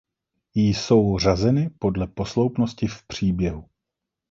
Jsou 0.55 1.19
řazeny 1.19 1.69
podle 1.79 2.07
posloupnosti 2.07 2.87
v 2.87 3.07
příběhu. 3.07 3.69